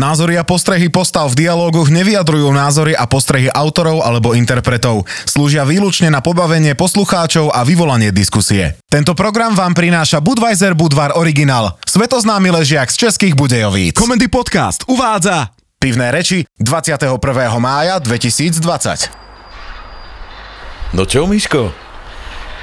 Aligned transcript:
Názory 0.00 0.40
a 0.40 0.48
postrehy 0.48 0.88
postav 0.88 1.28
v 1.28 1.44
dialógoch 1.44 1.92
nevyjadrujú 1.92 2.48
názory 2.56 2.96
a 2.96 3.04
postrehy 3.04 3.52
autorov 3.52 4.00
alebo 4.00 4.32
interpretov. 4.32 5.04
Slúžia 5.28 5.68
výlučne 5.68 6.08
na 6.08 6.24
pobavenie 6.24 6.72
poslucháčov 6.72 7.52
a 7.52 7.60
vyvolanie 7.68 8.08
diskusie. 8.08 8.80
Tento 8.88 9.12
program 9.12 9.52
vám 9.52 9.76
prináša 9.76 10.24
Budweiser 10.24 10.72
Budvar 10.72 11.20
Original, 11.20 11.76
svetoznámy 11.84 12.48
ležiak 12.48 12.88
z 12.88 12.96
českých 12.96 13.36
Budejovíc. 13.36 13.92
Komendy 13.92 14.32
Podcast 14.32 14.88
uvádza 14.88 15.52
Pivné 15.76 16.08
reči 16.08 16.48
21. 16.56 17.20
mája 17.60 18.00
2020. 18.00 20.96
No 20.96 21.04
čo, 21.04 21.28
Miško? 21.28 21.76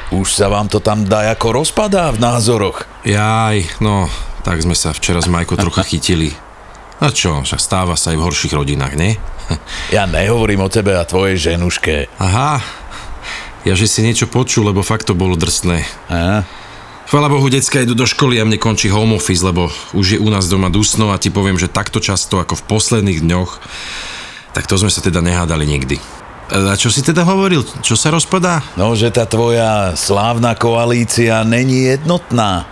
Už 0.10 0.34
sa 0.34 0.50
vám 0.50 0.74
to 0.74 0.82
tam 0.82 1.06
dá 1.06 1.30
ako 1.38 1.62
rozpadá 1.62 2.10
v 2.10 2.18
názoroch. 2.18 2.90
Jaj, 3.06 3.78
no, 3.78 4.10
tak 4.42 4.66
sme 4.66 4.74
sa 4.74 4.90
včera 4.90 5.22
s 5.22 5.30
Majkou 5.30 5.54
trocha 5.54 5.86
chytili. 5.86 6.47
A 6.98 7.14
čo, 7.14 7.46
však 7.46 7.62
stáva 7.62 7.94
sa 7.94 8.10
aj 8.14 8.18
v 8.18 8.26
horších 8.26 8.54
rodinách, 8.58 8.94
nie? 8.98 9.16
Ja 9.96 10.04
nehovorím 10.04 10.66
o 10.66 10.70
tebe 10.70 10.98
a 11.00 11.08
tvojej 11.08 11.56
ženuške. 11.56 12.12
Aha, 12.20 12.60
ja 13.64 13.74
že 13.76 13.88
si 13.88 14.04
niečo 14.04 14.28
počul, 14.28 14.68
lebo 14.68 14.84
fakt 14.84 15.08
to 15.08 15.16
bolo 15.16 15.40
drsné. 15.40 15.84
A? 16.12 16.44
Chvala 17.08 17.32
Bohu, 17.32 17.48
decka 17.48 17.80
idú 17.80 17.96
do 17.96 18.04
školy 18.04 18.36
a 18.40 18.44
mne 18.44 18.60
končí 18.60 18.92
home 18.92 19.16
office, 19.16 19.40
lebo 19.40 19.72
už 19.96 20.06
je 20.16 20.20
u 20.20 20.28
nás 20.28 20.52
doma 20.52 20.68
dusno 20.68 21.16
a 21.16 21.20
ti 21.20 21.32
poviem, 21.32 21.56
že 21.56 21.72
takto 21.72 22.04
často 22.04 22.44
ako 22.44 22.60
v 22.60 22.68
posledných 22.68 23.24
dňoch, 23.24 23.52
tak 24.52 24.68
to 24.68 24.76
sme 24.76 24.92
sa 24.92 25.00
teda 25.00 25.24
nehádali 25.24 25.64
nikdy. 25.64 26.00
A 26.48 26.80
čo 26.80 26.88
si 26.88 27.04
teda 27.04 27.28
hovoril? 27.28 27.64
Čo 27.84 28.00
sa 28.00 28.08
rozpadá? 28.08 28.64
No, 28.80 28.96
že 28.96 29.12
tá 29.12 29.28
tvoja 29.28 29.96
slávna 30.00 30.56
koalícia 30.56 31.44
není 31.44 31.92
jednotná. 31.92 32.68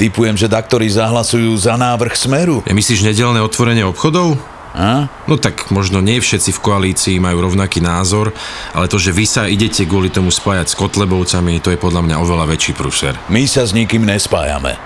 Typujem, 0.00 0.34
že 0.34 0.48
daktori 0.48 0.88
zahlasujú 0.88 1.52
za 1.56 1.76
návrh 1.76 2.16
Smeru. 2.16 2.64
Ja 2.64 2.72
myslíš 2.72 3.04
nedelné 3.04 3.44
otvorenie 3.44 3.84
obchodov? 3.84 4.40
A? 4.72 5.04
No 5.28 5.36
tak 5.36 5.68
možno 5.68 6.00
nie 6.00 6.16
všetci 6.16 6.56
v 6.56 6.62
koalícii 6.64 7.16
majú 7.20 7.44
rovnaký 7.44 7.84
názor, 7.84 8.32
ale 8.72 8.88
to, 8.88 8.96
že 8.96 9.12
vy 9.12 9.28
sa 9.28 9.44
idete 9.44 9.84
kvôli 9.84 10.08
tomu 10.08 10.32
spájať 10.32 10.72
s 10.72 10.78
Kotlebovcami, 10.80 11.60
to 11.60 11.68
je 11.68 11.76
podľa 11.76 12.08
mňa 12.08 12.16
oveľa 12.16 12.48
väčší 12.56 12.72
prúser. 12.72 13.12
My 13.28 13.44
sa 13.44 13.68
s 13.68 13.76
nikým 13.76 14.08
nespájame. 14.08 14.80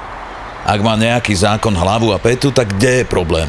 Ak 0.66 0.82
má 0.82 0.98
nejaký 0.98 1.30
zákon 1.38 1.70
hlavu 1.70 2.10
a 2.10 2.18
petu, 2.18 2.50
tak 2.50 2.74
kde 2.74 3.02
je 3.02 3.04
problém? 3.06 3.46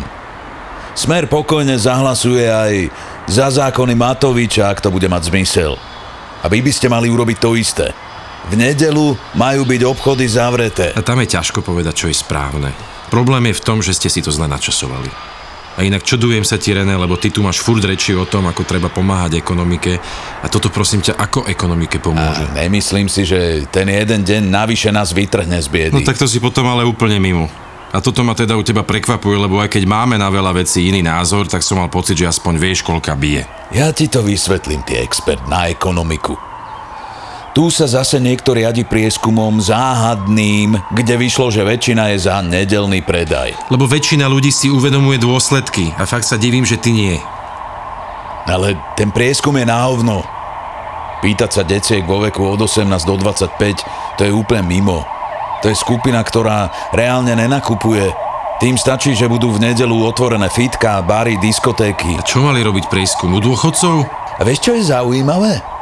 Smer 0.93 1.25
pokojne 1.25 1.73
zahlasuje 1.73 2.45
aj 2.45 2.73
za 3.25 3.49
zákony 3.49 3.97
Matoviča, 3.97 4.69
ak 4.69 4.81
to 4.85 4.93
bude 4.93 5.09
mať 5.09 5.33
zmysel. 5.33 5.73
A 6.41 6.45
vy 6.45 6.61
by 6.61 6.69
ste 6.69 6.85
mali 6.85 7.09
urobiť 7.09 7.37
to 7.41 7.57
isté. 7.57 7.89
V 8.47 8.55
nedelu 8.55 9.19
majú 9.35 9.61
byť 9.67 9.81
obchody 9.83 10.23
zavreté. 10.23 10.95
A 10.95 11.03
tam 11.03 11.19
je 11.19 11.35
ťažko 11.35 11.59
povedať, 11.59 12.05
čo 12.05 12.07
je 12.07 12.15
správne. 12.15 12.71
Problém 13.11 13.51
je 13.51 13.59
v 13.59 13.65
tom, 13.65 13.83
že 13.83 13.91
ste 13.91 14.07
si 14.07 14.23
to 14.23 14.31
zle 14.31 14.47
načasovali. 14.47 15.11
A 15.77 15.85
inak 15.85 16.01
čudujem 16.01 16.41
sa 16.41 16.57
ti, 16.57 16.73
René, 16.73 16.97
lebo 16.97 17.21
ty 17.21 17.29
tu 17.29 17.45
máš 17.45 17.61
furt 17.61 17.85
reči 17.85 18.17
o 18.17 18.25
tom, 18.25 18.49
ako 18.49 18.65
treba 18.65 18.89
pomáhať 18.89 19.37
ekonomike. 19.37 20.01
A 20.41 20.49
toto 20.49 20.73
prosím 20.73 21.05
ťa, 21.05 21.21
ako 21.21 21.45
ekonomike 21.45 22.01
pomôže? 22.01 22.49
A 22.49 22.65
nemyslím 22.65 23.05
si, 23.05 23.29
že 23.29 23.69
ten 23.69 23.85
jeden 23.85 24.25
deň 24.25 24.49
navyše 24.49 24.89
nás 24.89 25.13
vytrhne 25.13 25.61
z 25.61 25.67
biedy. 25.69 25.93
No 25.93 26.01
tak 26.01 26.17
to 26.17 26.25
si 26.25 26.41
potom 26.41 26.65
ale 26.65 26.81
úplne 26.81 27.21
mimo. 27.21 27.45
A 27.93 28.01
toto 28.01 28.25
ma 28.25 28.33
teda 28.33 28.57
u 28.57 28.65
teba 28.65 28.81
prekvapuje, 28.81 29.37
lebo 29.37 29.61
aj 29.61 29.69
keď 29.69 29.83
máme 29.85 30.17
na 30.17 30.33
veľa 30.33 30.57
vecí 30.59 30.89
iný 30.89 31.05
názor, 31.05 31.45
tak 31.45 31.61
som 31.61 31.77
mal 31.77 31.93
pocit, 31.93 32.17
že 32.19 32.27
aspoň 32.27 32.57
vieš, 32.57 32.81
koľka 32.81 33.13
bije. 33.13 33.45
Ja 33.69 33.93
ti 33.93 34.09
to 34.09 34.25
vysvetlím, 34.25 34.81
ty 34.81 34.97
expert 34.97 35.45
na 35.45 35.69
ekonomiku. 35.69 36.46
Tu 37.57 37.73
sa 37.73 37.89
zase 37.89 38.21
niekto 38.21 38.53
riadi 38.53 38.85
prieskumom 38.85 39.57
záhadným, 39.57 40.77
kde 40.93 41.17
vyšlo, 41.17 41.49
že 41.49 41.65
väčšina 41.65 42.13
je 42.13 42.29
za 42.29 42.37
nedelný 42.45 43.01
predaj. 43.01 43.57
Lebo 43.73 43.89
väčšina 43.89 44.29
ľudí 44.29 44.53
si 44.53 44.69
uvedomuje 44.69 45.17
dôsledky 45.17 45.89
a 45.97 46.05
fakt 46.05 46.29
sa 46.29 46.37
divím, 46.37 46.61
že 46.61 46.77
ty 46.77 46.93
nie. 46.93 47.17
Ale 48.45 48.77
ten 48.93 49.09
prieskum 49.09 49.57
je 49.57 49.65
na 49.65 49.89
hovno. 49.89 50.21
Pýtať 51.25 51.49
sa 51.49 51.63
deciek 51.65 52.05
vo 52.05 52.21
veku 52.21 52.45
od 52.45 52.61
18 52.61 52.93
do 53.09 53.17
25, 53.17 54.21
to 54.21 54.29
je 54.29 54.29
úplne 54.29 54.61
mimo. 54.61 55.01
To 55.65 55.73
je 55.73 55.81
skupina, 55.81 56.21
ktorá 56.21 56.69
reálne 56.93 57.33
nenakupuje. 57.33 58.05
Tým 58.61 58.77
stačí, 58.77 59.17
že 59.17 59.25
budú 59.25 59.49
v 59.57 59.73
nedelu 59.73 59.97
otvorené 60.05 60.53
fitka, 60.53 61.01
bary, 61.01 61.41
diskotéky. 61.41 62.21
A 62.21 62.25
čo 62.25 62.37
mali 62.45 62.61
robiť 62.61 62.85
prieskum 62.85 63.33
u 63.33 63.41
dôchodcov? 63.41 64.05
A 64.37 64.45
vieš, 64.45 64.61
čo 64.61 64.77
je 64.77 64.93
zaujímavé? 64.93 65.76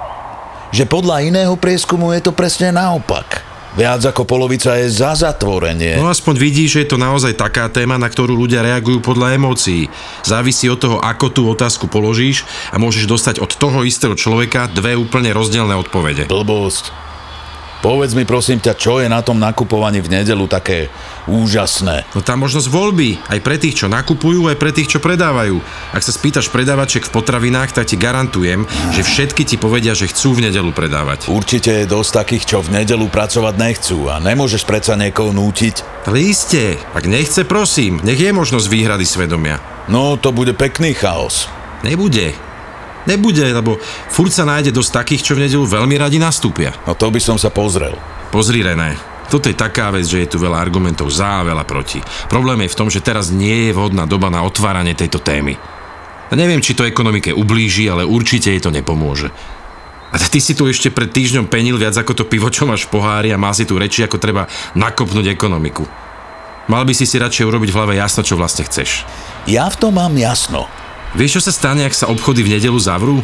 Že 0.76 0.92
podľa 0.92 1.24
iného 1.24 1.56
prieskumu 1.56 2.12
je 2.12 2.20
to 2.20 2.36
presne 2.36 2.76
naopak. 2.76 3.48
Viac 3.80 4.04
ako 4.12 4.28
polovica 4.28 4.76
je 4.76 4.92
za 4.92 5.16
zatvorenie. 5.16 5.96
No 5.96 6.12
aspoň 6.12 6.36
vidíš, 6.36 6.70
že 6.76 6.82
je 6.84 6.90
to 6.92 7.00
naozaj 7.00 7.32
taká 7.40 7.72
téma, 7.72 7.96
na 7.96 8.12
ktorú 8.12 8.36
ľudia 8.36 8.60
reagujú 8.60 9.00
podľa 9.00 9.40
emócií. 9.40 9.88
Závisí 10.28 10.68
od 10.68 10.80
toho, 10.80 10.98
ako 11.00 11.32
tú 11.32 11.48
otázku 11.48 11.88
položíš 11.88 12.44
a 12.72 12.80
môžeš 12.80 13.08
dostať 13.08 13.36
od 13.40 13.56
toho 13.56 13.88
istého 13.88 14.20
človeka 14.20 14.68
dve 14.68 15.00
úplne 15.00 15.32
rozdielne 15.32 15.80
odpovede. 15.80 16.28
Blbosť. 16.28 16.92
Povedz 17.86 18.18
mi 18.18 18.26
prosím 18.26 18.58
ťa, 18.58 18.74
čo 18.82 18.98
je 18.98 19.06
na 19.06 19.22
tom 19.22 19.38
nakupovaní 19.38 20.02
v 20.02 20.10
nedelu 20.10 20.50
také 20.50 20.90
úžasné? 21.30 22.10
No 22.18 22.26
tá 22.26 22.34
možnosť 22.34 22.66
voľby, 22.66 23.22
aj 23.30 23.40
pre 23.46 23.62
tých, 23.62 23.86
čo 23.86 23.94
nakupujú, 23.94 24.50
aj 24.50 24.58
pre 24.58 24.74
tých, 24.74 24.98
čo 24.98 24.98
predávajú. 24.98 25.62
Ak 25.94 26.02
sa 26.02 26.10
spýtaš 26.10 26.50
predávaček 26.50 27.06
v 27.06 27.14
potravinách, 27.14 27.78
tak 27.78 27.86
ti 27.86 27.94
garantujem, 27.94 28.66
že 28.90 29.06
všetky 29.06 29.46
ti 29.46 29.62
povedia, 29.62 29.94
že 29.94 30.10
chcú 30.10 30.34
v 30.34 30.50
nedelu 30.50 30.74
predávať. 30.74 31.30
Určite 31.30 31.86
je 31.86 31.92
dosť 31.94 32.26
takých, 32.26 32.58
čo 32.58 32.66
v 32.66 32.74
nedelu 32.74 33.06
pracovať 33.06 33.54
nechcú 33.54 34.10
a 34.10 34.18
nemôžeš 34.18 34.66
predsa 34.66 34.98
niekoho 34.98 35.30
nútiť. 35.30 36.10
Ale 36.10 36.26
iste, 36.26 36.82
ak 36.98 37.06
nechce, 37.06 37.46
prosím, 37.46 38.02
nech 38.02 38.18
je 38.18 38.34
možnosť 38.34 38.66
výhrady 38.66 39.06
svedomia. 39.06 39.62
No, 39.94 40.18
to 40.18 40.34
bude 40.34 40.58
pekný 40.58 40.98
chaos. 40.98 41.46
Nebude. 41.86 42.55
Nebude, 43.06 43.46
lebo 43.46 43.78
furt 44.10 44.34
sa 44.34 44.46
nájde 44.50 44.74
dosť 44.74 44.92
takých, 45.02 45.22
čo 45.22 45.34
v 45.38 45.46
nedelu 45.46 45.66
veľmi 45.66 45.96
radi 45.98 46.18
nastúpia. 46.18 46.74
No 46.90 46.98
to 46.98 47.14
by 47.14 47.22
som 47.22 47.38
sa 47.38 47.54
pozrel. 47.54 47.94
Pozri, 48.34 48.66
René, 48.66 48.98
toto 49.30 49.50
je 49.50 49.58
taká 49.58 49.90
vec, 49.94 50.06
že 50.06 50.26
je 50.26 50.32
tu 50.34 50.38
veľa 50.38 50.58
argumentov 50.58 51.10
za 51.10 51.42
a 51.42 51.48
veľa 51.48 51.66
proti. 51.66 52.02
Problém 52.30 52.66
je 52.66 52.74
v 52.74 52.78
tom, 52.78 52.90
že 52.90 53.06
teraz 53.06 53.30
nie 53.34 53.70
je 53.70 53.76
vhodná 53.78 54.06
doba 54.10 54.30
na 54.34 54.42
otváranie 54.42 54.98
tejto 54.98 55.22
témy. 55.22 55.58
A 56.30 56.34
neviem, 56.34 56.62
či 56.62 56.74
to 56.74 56.86
ekonomike 56.86 57.30
ublíži, 57.30 57.86
ale 57.86 58.06
určite 58.06 58.50
jej 58.50 58.62
to 58.62 58.74
nepomôže. 58.74 59.30
A 60.10 60.18
ty 60.18 60.40
si 60.40 60.58
tu 60.58 60.66
ešte 60.66 60.90
pred 60.90 61.12
týždňom 61.12 61.50
penil 61.50 61.76
viac 61.76 61.94
ako 61.98 62.14
to 62.18 62.24
pivo, 62.26 62.50
čo 62.50 62.66
máš 62.66 62.88
v 62.88 62.98
pohári 62.98 63.30
a 63.34 63.42
má 63.42 63.52
si 63.52 63.68
tu 63.68 63.76
reči, 63.76 64.06
ako 64.06 64.18
treba 64.18 64.48
nakopnúť 64.74 65.28
ekonomiku. 65.30 65.84
Mal 66.66 66.82
by 66.82 66.94
si 66.98 67.06
si 67.06 67.22
radšej 67.22 67.46
urobiť 67.46 67.70
v 67.70 67.78
hlave 67.78 67.94
jasno, 68.00 68.26
čo 68.26 68.40
vlastne 68.40 68.66
chceš. 68.66 69.06
Ja 69.46 69.70
v 69.70 69.78
tom 69.78 70.02
mám 70.02 70.18
jasno. 70.18 70.66
Vieš, 71.16 71.40
čo 71.40 71.46
sa 71.48 71.56
stane, 71.56 71.88
ak 71.88 71.96
sa 71.96 72.12
obchody 72.12 72.44
v 72.44 72.60
nedelu 72.60 72.76
zavrú? 72.76 73.24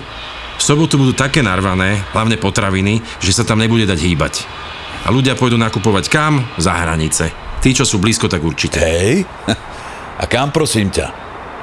V 0.55 0.63
sobotu 0.63 0.95
budú 0.95 1.11
také 1.11 1.43
narvané, 1.43 1.99
hlavne 2.15 2.39
potraviny, 2.39 3.03
že 3.19 3.35
sa 3.35 3.43
tam 3.43 3.59
nebude 3.59 3.83
dať 3.83 3.99
hýbať. 3.99 4.47
A 5.03 5.11
ľudia 5.11 5.35
pôjdu 5.35 5.59
nakupovať 5.59 6.07
kam? 6.07 6.39
Za 6.55 6.71
hranice. 6.71 7.35
Tí, 7.59 7.75
čo 7.75 7.83
sú 7.83 7.99
blízko, 7.99 8.31
tak 8.31 8.47
určite. 8.47 8.79
Hej? 8.79 9.27
A 10.21 10.23
kam 10.23 10.55
prosím 10.55 10.87
ťa? 10.87 11.21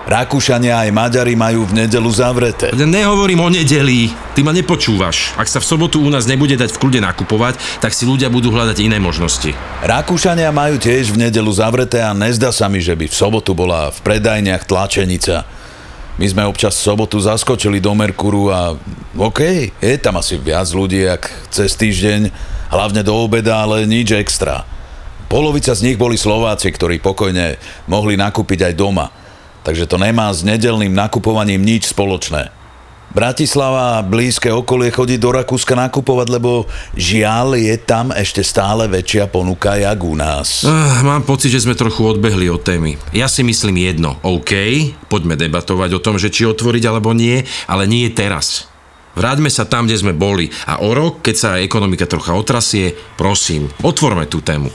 Rakúšania 0.08 0.84
aj 0.84 0.92
Maďari 0.92 1.32
majú 1.32 1.64
v 1.68 1.84
nedelu 1.84 2.08
zavreté. 2.12 2.72
Ja 2.76 2.84
nehovorím 2.88 3.44
o 3.44 3.48
nedeli. 3.48 4.12
Ty 4.36 4.40
ma 4.44 4.52
nepočúvaš. 4.52 5.32
Ak 5.36 5.48
sa 5.48 5.64
v 5.64 5.68
sobotu 5.68 6.00
u 6.00 6.08
nás 6.12 6.28
nebude 6.28 6.56
dať 6.56 6.76
v 6.76 6.80
kľude 6.80 7.00
nakupovať, 7.04 7.56
tak 7.80 7.92
si 7.96 8.04
ľudia 8.08 8.32
budú 8.32 8.52
hľadať 8.52 8.84
iné 8.84 9.00
možnosti. 9.00 9.52
Rakúšania 9.84 10.52
majú 10.52 10.76
tiež 10.76 11.12
v 11.12 11.28
nedelu 11.28 11.52
zavreté 11.52 12.04
a 12.04 12.16
nezdá 12.16 12.52
sa 12.52 12.68
mi, 12.72 12.84
že 12.84 12.96
by 12.96 13.04
v 13.08 13.16
sobotu 13.16 13.52
bola 13.52 13.92
v 13.92 14.00
predajniach 14.04 14.64
tlačenica. 14.64 15.57
My 16.18 16.26
sme 16.26 16.50
občas 16.50 16.74
v 16.74 16.86
sobotu 16.90 17.22
zaskočili 17.22 17.78
do 17.78 17.94
Merkuru 17.94 18.50
a 18.50 18.74
OK, 19.14 19.70
je 19.78 19.94
tam 20.02 20.18
asi 20.18 20.34
viac 20.34 20.66
ľudí, 20.66 21.06
jak 21.06 21.30
cez 21.54 21.78
týždeň, 21.78 22.34
hlavne 22.74 23.06
do 23.06 23.14
obeda, 23.14 23.62
ale 23.62 23.86
nič 23.86 24.18
extra. 24.18 24.66
Polovica 25.30 25.70
z 25.70 25.86
nich 25.86 25.94
boli 25.94 26.18
Slováci, 26.18 26.74
ktorí 26.74 26.98
pokojne 26.98 27.54
mohli 27.86 28.18
nakúpiť 28.18 28.66
aj 28.66 28.74
doma. 28.74 29.14
Takže 29.62 29.86
to 29.86 29.94
nemá 29.94 30.34
s 30.34 30.42
nedelným 30.42 30.90
nakupovaním 30.90 31.62
nič 31.62 31.94
spoločné. 31.94 32.57
Bratislava 33.08 33.96
a 33.96 34.04
blízke 34.04 34.52
okolie 34.52 34.92
chodí 34.92 35.16
do 35.16 35.32
Rakúska 35.32 35.72
nakupovať, 35.72 36.28
lebo 36.28 36.68
žiaľ 36.92 37.56
je 37.56 37.76
tam 37.80 38.12
ešte 38.12 38.44
stále 38.44 38.84
väčšia 38.84 39.32
ponuka 39.32 39.80
jak 39.80 40.00
u 40.04 40.12
nás. 40.12 40.60
Uh, 40.60 41.00
mám 41.00 41.24
pocit, 41.24 41.48
že 41.48 41.64
sme 41.64 41.72
trochu 41.72 42.04
odbehli 42.04 42.52
od 42.52 42.60
témy. 42.60 43.00
Ja 43.16 43.24
si 43.24 43.40
myslím 43.40 43.80
jedno, 43.80 44.20
OK, 44.20 44.52
poďme 45.08 45.40
debatovať 45.40 45.90
o 45.96 46.02
tom, 46.04 46.20
že 46.20 46.28
či 46.28 46.44
otvoriť 46.44 46.84
alebo 46.84 47.16
nie, 47.16 47.40
ale 47.64 47.88
nie 47.88 48.12
teraz. 48.12 48.68
Vráťme 49.16 49.48
sa 49.48 49.64
tam, 49.64 49.88
kde 49.88 49.98
sme 49.98 50.14
boli 50.14 50.52
a 50.68 50.84
o 50.84 50.94
rok, 50.94 51.24
keď 51.24 51.34
sa 51.34 51.50
ekonomika 51.58 52.06
trocha 52.06 52.36
otrasie, 52.36 52.94
prosím, 53.16 53.66
otvorme 53.82 54.28
tú 54.28 54.44
tému. 54.44 54.68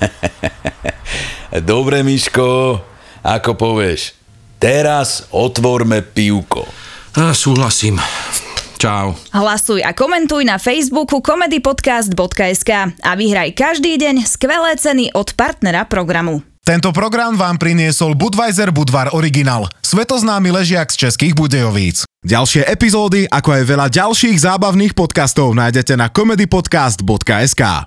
Dobre, 1.69 2.01
Miško, 2.01 2.81
ako 3.21 3.51
povieš. 3.55 4.17
Teraz 4.57 5.31
otvorme 5.31 6.01
pivko. 6.01 6.65
A 7.13 7.29
súhlasím. 7.29 8.01
Čau. 8.81 9.13
Hlasuj 9.29 9.85
a 9.85 9.93
komentuj 9.93 10.49
na 10.49 10.57
Facebooku 10.57 11.21
comedypodcast.sk 11.21 12.71
a 12.89 13.11
vyhraj 13.13 13.53
každý 13.53 14.01
deň 14.01 14.25
skvelé 14.25 14.73
ceny 14.73 15.13
od 15.13 15.37
partnera 15.37 15.85
programu. 15.85 16.41
Tento 16.65 16.89
program 16.89 17.37
vám 17.37 17.61
priniesol 17.61 18.17
Budweiser 18.17 18.73
Budvar 18.73 19.13
Original, 19.13 19.69
svetoznámy 19.85 20.49
ležiak 20.49 20.89
z 20.89 21.05
českých 21.05 21.37
Budejovíc. 21.37 22.07
Ďalšie 22.23 22.65
epizódy, 22.65 23.27
ako 23.27 23.61
aj 23.61 23.63
veľa 23.67 23.87
ďalších 23.91 24.47
zábavných 24.47 24.95
podcastov 24.95 25.53
nájdete 25.53 25.93
na 25.99 26.09
comedypodcast.sk. 26.09 27.61